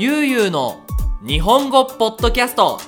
[0.00, 0.80] ゆうゆうの
[1.26, 2.78] 日本語ポッドキャスト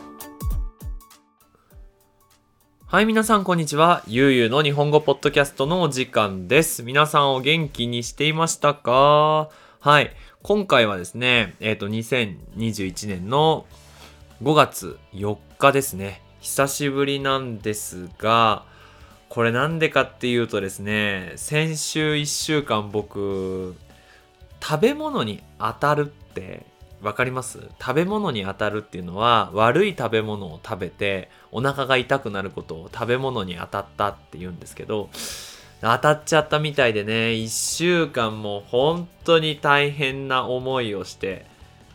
[2.86, 4.04] はい、皆さん、こんにちは。
[4.06, 6.84] ゆうゆうの日本語ポッドキャストのお時間です。
[6.84, 9.50] 皆さん、お元気にしていましたか？
[9.80, 10.12] はい。
[10.44, 13.66] 今回はですね、えっ、と、2021年の
[14.44, 16.22] 5月4日ですね。
[16.38, 18.64] 久しぶりなんですが、
[19.28, 23.74] これなんでかっていうとですね、先週1週間僕、
[24.62, 26.70] 食べ物に当たるって
[27.02, 27.60] わかります？
[27.80, 35.08] 食べ物に当たるっていうのは悪い食べ物を食べてお腹が痛くなることを食べ物に当たったって言うんですけど
[35.80, 41.46] 当たっちゃったみたいでね1週間も本当に大変な思いをして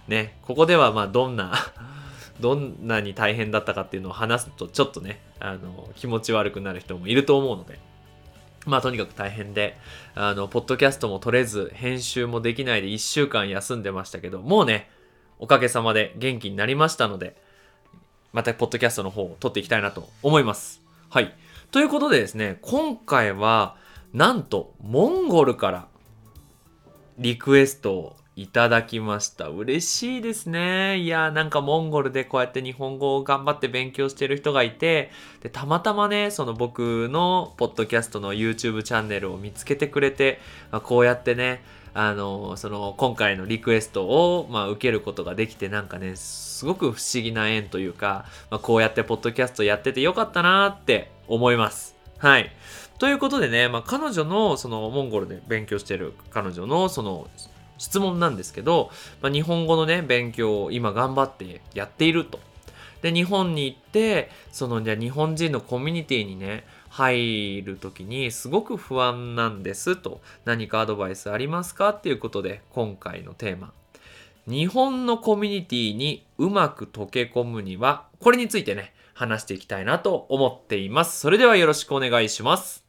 [0.07, 1.53] ねここではまあどんな
[2.41, 7.79] どんなに大変だったかっていうのを話すとちょっとねあの気持ち悪くなる人もいると思うので。
[8.65, 9.77] まあとにかく大変で、
[10.15, 14.89] あの、ポッドキャストも撮れず、編集もできないで1週間休んでましたけど、もうね、
[15.39, 17.35] おかげさまで元気になりましたので、
[18.33, 20.81] またポッドキャストの方を撮っていきたいなと思います。
[21.09, 21.33] はい。
[21.71, 23.75] ということでですね、今回は、
[24.13, 25.87] なんと、モンゴルから
[27.17, 29.47] リクエストをいただきました。
[29.47, 30.97] 嬉しいですね。
[30.97, 35.09] いや、なんかモンゴルでこうやって日本語を頑張って勉強してる人がいて、
[35.41, 41.63] で、たまたまね、その僕のポッドキャストの YouTube チャンネルを見つけてくれて、あ、こうやってね、
[41.97, 51.95] あの、その今回のリクエストを、まあ、受けることができて、なんかね、すごく不思議な縁というか、まあ、こうやってポッドキャストやっててよかったなって思います。
[52.17, 52.51] はい。
[52.99, 57.29] ということでね、まあ、彼女の、その、モンゴルで勉強してる彼女の、その、
[57.77, 62.39] 質問なんですけど、まあ、日本語のね、勉強を今頑張ってやっていると。
[63.05, 70.21] で、日本に行って、その、じゃ日本人のコミュニティにね、入る時にすごく不安なんですと。
[70.43, 73.73] 何かアドバイスありますかっていうことで、今回のテーマ。
[74.47, 81.19] 日本のコミュニティにうまく溶け込むには、これについてね、話していきたいなと思っています。
[81.19, 82.84] それではよろしくお願いします。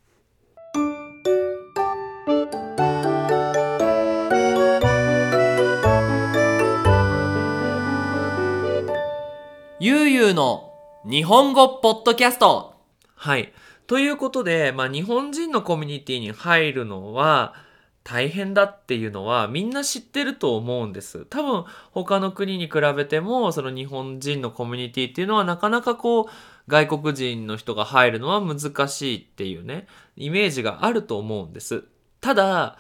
[9.87, 10.73] ゆうゆうの
[11.09, 12.75] 日本語ポッドキャスト
[13.15, 13.53] はい。
[13.87, 17.55] ということで、まあ、日本人のコミュニティに入るのは
[18.03, 21.25] 大変だっていうのはみんな知ってると思うんです。
[21.27, 26.27] 多分他の国に比べてもその日本人のコミュニティっていうのはなかなかこう
[26.67, 29.87] 外国人の人が入るのは難しいっていうね
[30.17, 31.85] イメージがあると思うんです。
[32.21, 32.77] ただ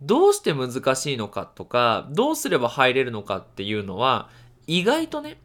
[0.00, 4.30] どうして難しいのかとかどうすれば入れるのかっていうのは
[4.66, 5.36] 意外とね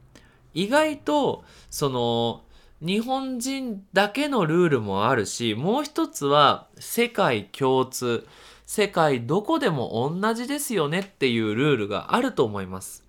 [0.53, 2.43] 意外とその
[2.81, 8.25] 日本人だけのルールもあるしもう一つは世界共通
[8.65, 13.03] 世界どこでも同じですよねっていうルールがあると思います。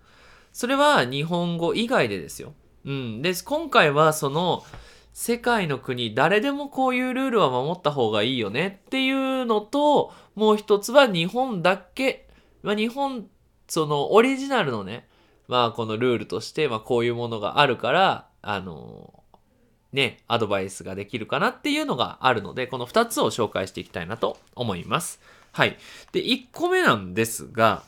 [0.54, 2.54] それは日本語以外でですよ。
[2.86, 3.20] うん。
[3.20, 4.64] で今回はその
[5.12, 12.26] 世界の国誰でもこういうルールは守った方がいいよねっていうのともう一つは日本だけ、
[12.62, 13.26] まあ、日本
[13.68, 15.09] そのオリジナルのね
[15.50, 19.12] まあこのルールとして、まあこういうものがあるから、あの
[19.92, 25.20] ね、アドバイスができるかなっていうのがあるので、この2つを紹介していきたいなと思います。
[25.50, 25.76] はい。
[26.12, 27.82] で、1個目なんですが、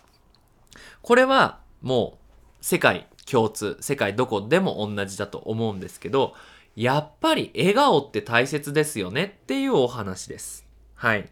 [1.02, 2.18] これはも
[2.60, 6.34] う世界共通、世界どこでも同じだと思うんですけど、
[6.74, 10.66] やっぱり笑顔って大切ですよねっていうお話です。
[10.94, 11.28] はい。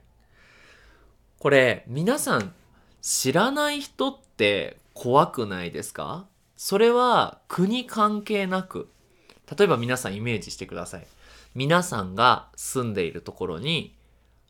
[1.40, 2.54] これ、皆さん
[3.02, 6.26] 知らない人って怖くないですか？
[6.58, 8.90] それは国関係なく
[9.56, 11.06] 例えば皆さんイメージしてください。
[11.54, 13.96] 皆さんが住んでいるところに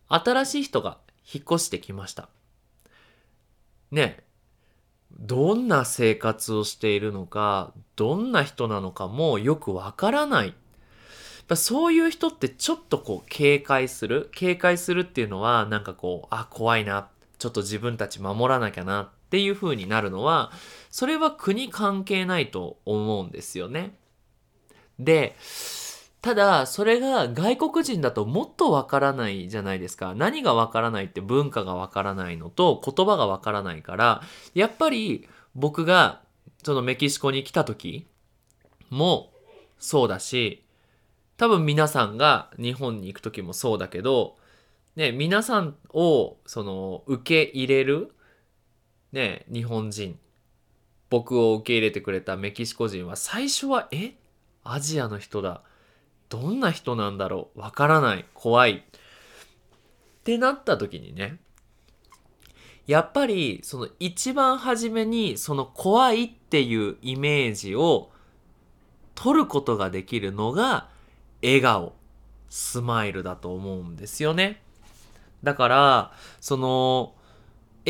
[0.08, 0.98] 新しい人が
[1.32, 2.28] 引っ越してきました。
[3.92, 4.24] ね
[5.20, 10.54] どんな生活をしているのかどんな人なのかもよくわからない。
[11.54, 14.28] そういう人ってちょっとこう警戒する。
[14.32, 17.06] 警戒するっていうのはなんかこうあ怖いな。
[17.38, 19.12] ちょっと自分たち守らなきゃな。
[19.30, 20.50] っていう風になるのは
[20.90, 23.94] それは国関係ないと思うんですよね。
[24.98, 25.36] で
[26.20, 34.20] ただそれが外国人だともっとわからないじゃないですか何がわからないって文化がわからないのと言葉がわからないから
[34.52, 36.20] やっぱり僕が
[36.62, 38.06] そのメキシコに来た時
[38.90, 39.32] も
[39.78, 40.62] そうだし
[41.38, 44.36] 多分皆さんが日本に行く時もそうだけど
[44.96, 48.12] ね、皆さんをその受け入れる、
[49.12, 50.18] ね、日本人。
[51.08, 54.14] 僕を受け入れてくれたメキシコ人は最初はえ？
[54.62, 55.62] アジアの人だ。
[56.28, 57.60] どんな人なんだろう？
[57.60, 58.24] わからない。
[58.34, 58.72] 怖い。
[58.76, 61.40] ってなった時にね
[62.86, 68.12] やっぱりその一番初めにその怖いっていうイメージを
[69.14, 70.88] 取ることができるのが
[71.42, 71.94] 笑顔、
[72.48, 74.62] スマイルだと思うんですよね。
[75.42, 77.14] だから、その、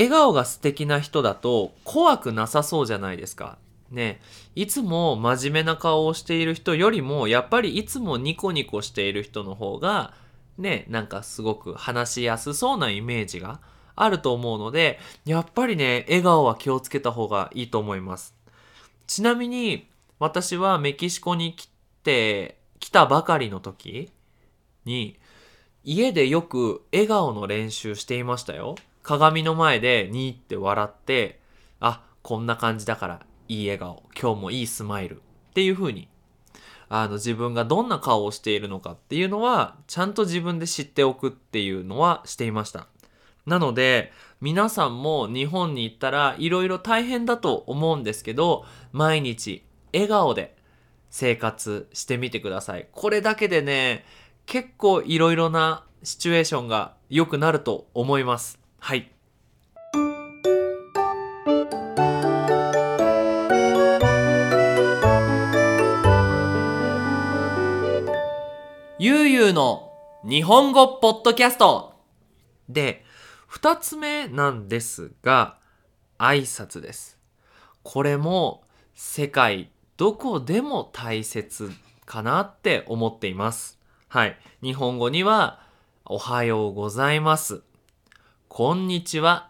[0.00, 3.58] 笑顔が素敵な人だと怖くなさそうじゃないですか。
[3.90, 4.22] ね、
[4.54, 10.14] いつも真面目な顔をしている人よりも、やっぱりいつもニコニコしている人の方が、
[10.56, 13.60] ね、なんかすごく話しやすそうなイメージが
[13.94, 18.34] あると思うので、やっぱりね、笑顔は気をつけた方がいいと思います。
[19.06, 19.86] ちなみに、
[20.18, 21.68] 私はメキシコに来
[22.04, 24.08] て、来たばかりの時
[24.86, 25.18] に、
[25.84, 28.76] 家でよく笑顔の練習していましたよ。
[29.02, 31.40] 鏡の前でニーって笑って、
[31.80, 35.20] あ、こんな感じだからいい笑顔、今日もいいスマイルっ
[35.54, 36.08] ていう風に、
[36.88, 42.86] あの自分がどんな顔をしているのかっていうのは、ちゃんと自分で知っておくっていうのはしていました。
[43.46, 50.56] なので、皆さんも日本に行ったらいろいろ大変だと思うんですけど、毎日笑顔で
[51.10, 52.88] 生活してみてください。
[52.92, 54.04] これだけでね、
[54.46, 58.59] 結構いろいろなシチュエーションが良くなると思います。
[58.82, 59.12] はい。
[68.98, 69.92] ゆうゆうの
[70.24, 71.92] 日本語ポッドキャスト
[72.70, 73.04] で、
[73.46, 75.58] 二つ目なんですが、
[76.18, 77.18] 挨拶です。
[77.82, 81.70] これも世界どこでも大切
[82.06, 83.78] かなって思っています。
[84.08, 84.38] はい。
[84.62, 85.60] 日本語には、
[86.06, 87.62] おはようございます。
[88.52, 89.48] こんにちは。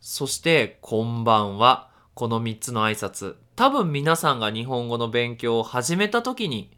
[0.00, 1.90] そして、こんばんは。
[2.14, 3.36] この3つの挨拶。
[3.54, 6.70] 多分皆さんが日本語の勉強を始めた時に、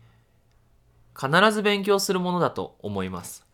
[1.17, 3.47] 必ず勉強するものだと思います。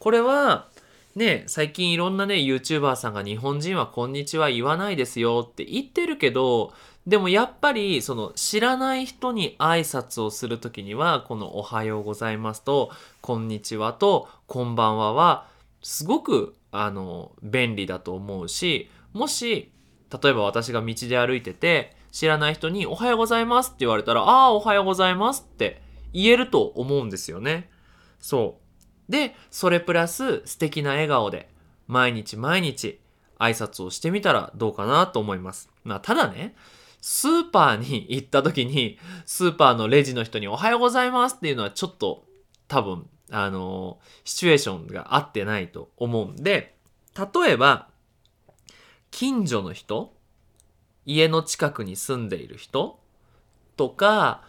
[0.00, 0.66] これは、
[1.14, 6.72] ね、最近いろんなね、YouTuber さんが日本人はこんにちは言わないですよって言ってるけど、
[7.06, 15.48] でもやっぱりその知らない人に挨拶をするときにはこのおはようございますとこんにちはとこんばんはは
[15.82, 19.72] すごくあの便利だと思うしもし
[20.22, 25.82] 例えば私が道で歩いてて知らない人におはようございますって言われたらああおはようございますって
[26.12, 27.70] 言えると思うんですよね。
[28.18, 28.60] そ
[29.08, 29.12] う。
[29.12, 31.48] で、それプラス素敵な笑顔で
[31.86, 33.00] 毎日毎日
[33.38, 35.70] 挨拶をしてみたらどうかなと思います。
[35.84, 36.54] まあただね、
[37.00, 42.24] スーパーに 行った時に、スーパーのレジの人におはようございますっていうのはちょっと
[42.68, 46.76] 多分、あのシチュエーションが合ってないと思うんで、
[47.16, 47.88] 例えば、
[49.10, 50.14] 近所の人、
[51.06, 53.00] 家の近くに住んでいる人
[53.76, 54.44] とか、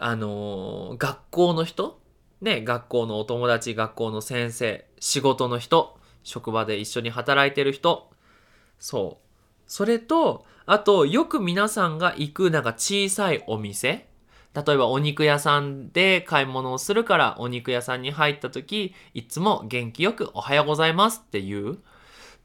[0.00, 2.00] あの学校の人、
[2.40, 8.10] ね、学校のお友達、学校の先生、仕事の人、職場で一緒に働いてる人、
[8.78, 9.24] そう。
[9.66, 14.08] それと、あと、よく皆さんが行くなんか小さいお店。
[14.54, 21.72] 例えばお肉屋さんで買い物をするからお肉屋さんに入った時、いつも元気よくおはようございますって言う。
[21.74, 21.76] っ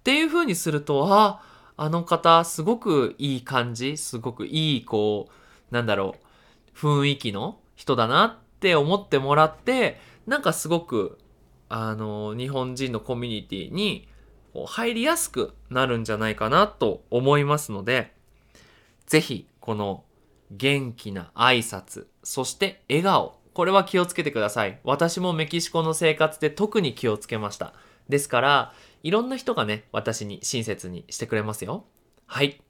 [0.03, 1.41] ていう風にすると、あ、
[1.77, 6.15] あの方すごくいい感じ、すごくいいこう、なんだろ
[6.73, 11.19] う、雰囲気の人だなって思ってもらって、なんかすごく、
[11.69, 14.07] あの、日本人のコミュニティに
[14.65, 18.13] 入りやすくなるんじゃないかなと思いますので、
[19.05, 20.03] ぜひこの
[20.51, 24.79] 元気な挨拶、そして笑顔、これは気をつけてください。
[24.83, 27.73] 私もメキシコの生活で特に気をつけました。
[28.07, 31.85] ですから、いろんな人がね、私に親切にしてくれますよ。
[32.25, 32.61] はい。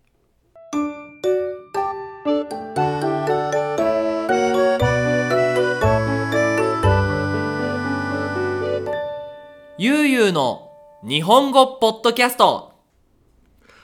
[9.77, 10.69] ゆうゆうの
[11.07, 12.73] 日本語ポッドキャスト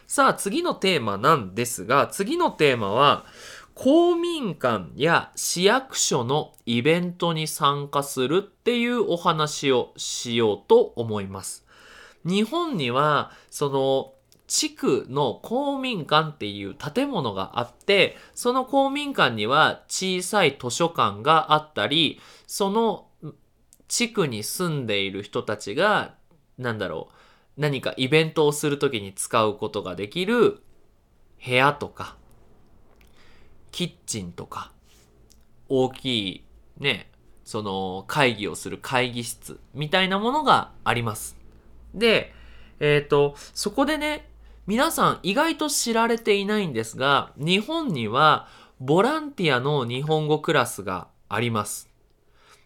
[0.07, 3.25] さあ次のテーマなんですが次のテーマは
[3.75, 11.65] 公民館や市役所のイベントに参加するっていうお話をしようと思います。
[12.23, 14.13] 日本にはその
[14.47, 23.07] 地区の公民館っていう建物があって、その公民館には小さい図書館があったり、その
[23.87, 26.15] 地区に住んでいる人たちが
[26.57, 27.09] なんだろ
[27.57, 30.61] う、何かイベントをするときに使うことができる
[31.45, 32.15] 部屋とか、
[33.75, 34.71] キッチンとか、
[35.67, 36.45] 大きい
[36.79, 37.11] ね、
[37.43, 41.35] その会議をする会議室みたいなものがあります。
[41.93, 42.31] で、
[42.79, 44.29] えっ、ー、と、そこでね、
[44.65, 48.47] 皆さん意外と知られていないんですが、日本には
[48.79, 51.89] ボランティアの日本語クラスがあります。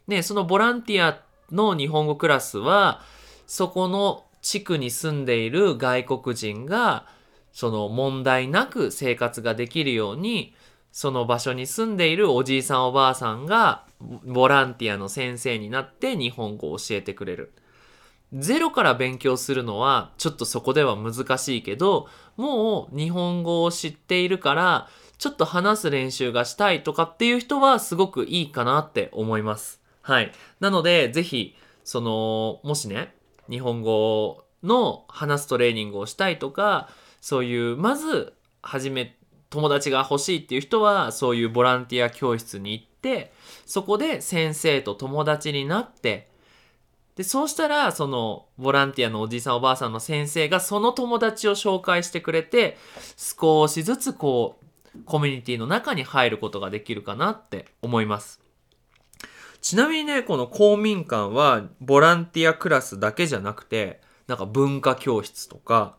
[0.06, 3.02] ね、そのボランティアの日本語クラスは、
[3.48, 7.08] そこの地区に住んでいる外国人が
[7.52, 10.54] その問題なく生活ができるように
[10.92, 13.86] その場所に住んでいるおじいさんおばあさんが
[14.26, 17.54] ボランティアの先生になって日本語を教えてくれる。
[18.34, 29.82] ゼロから勉強するのはちょっとそこでは難しいけどもう日本語を知っているからちょっと話す練習がしたいとかっていう人はすごくいいかなって思います。
[30.02, 30.32] はい。
[30.60, 33.14] なのでぜひそのもしね
[33.50, 36.90] 日本語の話すトレーニングをしたいとか
[37.22, 39.18] そういうまず始め
[39.50, 43.32] 友達が欲しいっていう人はそういうボランティア教室に行って
[43.66, 46.30] そこで先生と友達になって
[47.16, 52.78] でそうしたらそのボランティアのおじいさんおばあさんの先生がその友達を紹介してくれて
[53.18, 54.60] 少しずつこ
[54.96, 58.40] うコミュニティの中に入ることができるかなって思います。
[59.62, 65.98] ちなみにねこの公民館はボランティアクラスだけじゃなくてなんか文化教室とか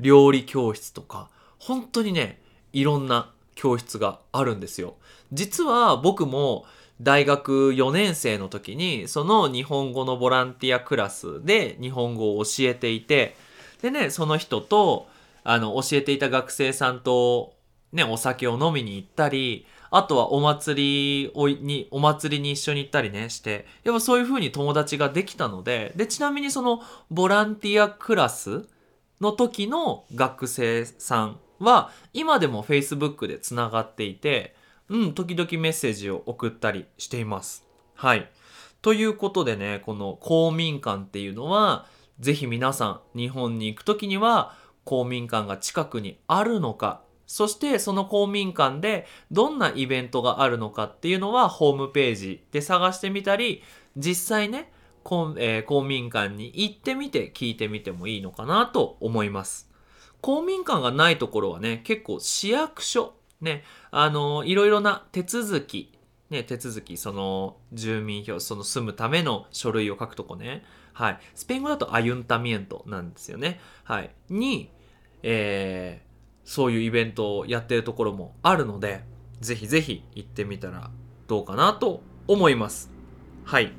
[0.00, 1.28] 料理教室とか
[1.58, 2.41] 本当にね
[2.72, 4.94] いろんな教室があるんですよ。
[5.32, 6.64] 実は僕も
[7.00, 13.34] 大学4年生の時にその日本語のボランティアクラスで日本語を教えていて
[13.80, 15.08] でねその人と
[15.42, 17.54] あの教えていた学生さんと
[17.92, 28.66] ねお酒を飲みに行ったりあとはお祭りにお祭りに一緒に行ったりねしてやっぱそういう風に友達ができたのででちなみにそのボランティアクラス
[29.20, 34.54] の時の学生さんは今でも Facebook でつながっていて、
[34.88, 37.66] うん、時々メッセージを送ったりしています。
[37.94, 38.28] はい。
[38.82, 41.86] ということでね、この公民館っていうのは、
[42.20, 44.54] ぜひ皆さん日本に行く時には
[44.84, 53.62] 公民館が近くにあるのか、そしてその公民館でどんなイベントがあるのかっていうのはホームページで探してみたり、
[53.96, 54.70] 実際ね、
[55.02, 59.71] 公,、えー、公民館に行ってみて聞いてみてもいいのかなと思います。
[60.22, 65.92] 公民館がないところはね、結構市役所、ね、あの、いろいろな手続き、
[66.30, 70.64] ね、手続き、その、住民票、その住むための書類を書くとこね。
[70.94, 71.18] はい。
[71.34, 73.60] スペイン語だとアユンタミエントなんですよね。
[73.82, 74.10] はい。
[74.30, 74.70] に、
[75.24, 79.04] えー、そういうイベントをやってるところもあるので、
[79.40, 80.90] ぜひぜひ行ってみたら
[81.26, 82.92] どうかなと思います。
[83.44, 83.72] はい。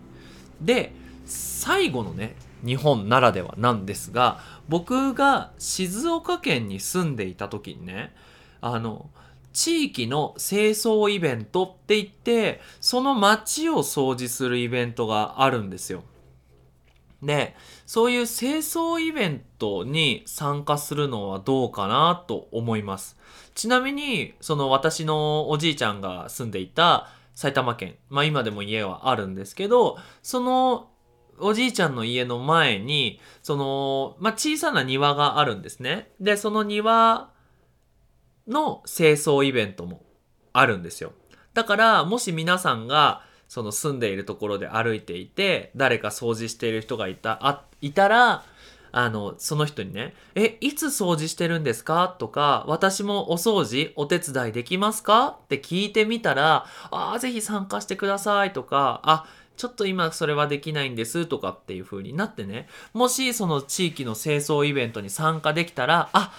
[0.59, 0.93] で、
[1.25, 2.35] 最後のね
[2.65, 4.39] 日本ならではなんですが
[4.70, 8.13] 僕が静岡県に住んでいた時にね
[8.62, 9.10] あの
[9.51, 16.03] 地域の清掃イベントって言ってその街を掃除するイベントがあるんですよ。
[17.22, 17.55] で
[17.86, 23.17] そういう清掃イベントに参加するのはどうかなと思います。
[23.55, 30.89] ちなみにその私のおじいちゃんが住んでいた埼玉県まあ今でも家はあるんですけどその
[31.39, 36.11] おじいちゃんの家の前に、その、まあ、小さな庭があるんですね。
[36.19, 37.31] で、その庭
[38.47, 40.03] の清掃イベントも
[40.53, 41.13] あるんですよ。
[41.53, 48.43] だから、もし皆さんが、その住んでいるところで歩いていて、誰か掃除している人がいた、あ、いたら、
[48.95, 52.15] あの、その人にね、え、いつ掃除してるんですか？
[52.19, 55.39] とか、私もお掃除お手伝いできますか？
[55.45, 59.25] って聞いてみたら、ああ、ぜひ参加してくださいとか、あ、
[59.55, 66.33] ちょっと今それはできないんですとかっていう風になってね、もしその地域の清掃イベントに参加できたら、あ、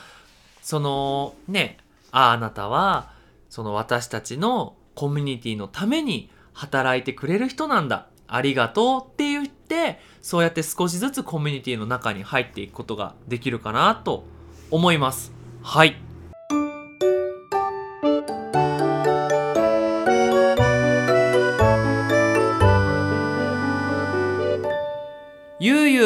[0.63, 1.79] そのね、
[2.11, 3.13] ああなたは
[3.51, 8.09] その私たちのコミュニティのために働いてくれる人なんだ。
[8.27, 14.25] ありがとうって言って、そうやって少しずつコミュニティの中に入っていくことができるかなと
[14.71, 15.33] 思います。
[15.63, 16.04] はい。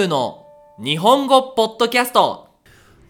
[0.09, 0.47] の
[0.83, 2.49] 日本語ポッドキャスト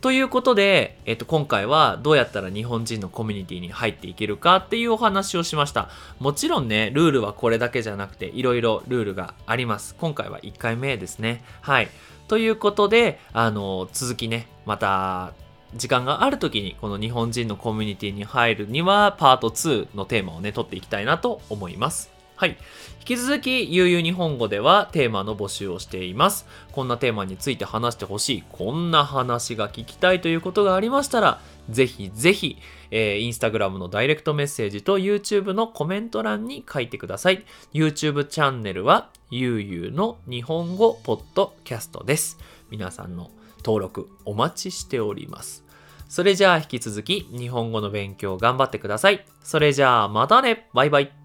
[0.01, 5.89] ということで、えっと、今回はどうやったら日本人のコミュニティに入っていけるかっていうお話をしました。
[6.19, 9.97] もちろんね、ルールはこれだけじゃなくて、いろいろルールがあります。
[9.99, 11.43] 今回は1回目ですね。
[11.61, 11.89] はい。
[12.29, 15.33] ということで、あの、続きね、また、
[15.75, 22.18] 時間がある時にこの日本人のコミュニティに入るにはパート2のテーマをね、取っていきたいなと思います。
[22.39, 22.51] はい。
[23.01, 26.47] 引き続き、ゆうゆう日本語ではテーマの募集をしています。
[26.71, 32.57] こんなテーマについて話してほしい、こんな話が聞きたいということがありましたら、ぜひぜひ、
[32.93, 37.45] えー、インスタグラムのダイレクトメッセージと YouTube のコメント欄に書いてください。
[37.75, 42.39] YouTube チャンネルは、ゆうゆうの日本語ポッドキャストです。
[42.71, 43.33] 皆さんの
[43.65, 45.65] 登録お待ちしております。
[46.09, 49.25] それじゃあ引き続き日本語の勉強頑張ってください。
[49.43, 51.18] それじゃあまたねバイバイ